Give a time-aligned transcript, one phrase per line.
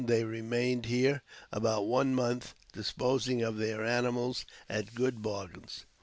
[0.03, 1.21] They remained here
[1.51, 5.85] about one month disposing of their animals at good bargains.